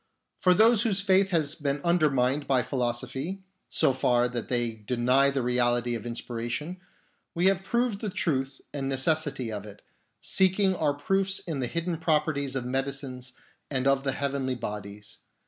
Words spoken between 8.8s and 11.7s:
necessity of it, seeking our proofs in the